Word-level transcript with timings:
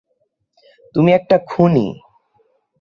তুমি 0.95 1.09
একটা 1.13 1.37
খুনি! 1.49 1.87